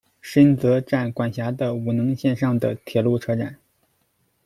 [0.23, 3.59] 鲹泽站管辖的五能线上的铁路车站。